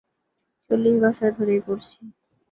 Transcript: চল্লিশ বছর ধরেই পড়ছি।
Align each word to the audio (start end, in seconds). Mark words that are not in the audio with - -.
চল্লিশ 0.69 0.95
বছর 1.03 1.29
ধরেই 1.37 1.61
পড়ছি। 1.65 1.99